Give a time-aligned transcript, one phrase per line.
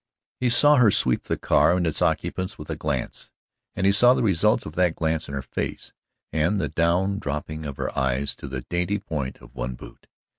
[0.39, 3.29] He saw her sweep the car and its occupants with a glance,
[3.75, 5.93] and he saw the results of that glance in her face
[6.33, 10.07] and the down dropping of her eyes to the dainty point of one boot.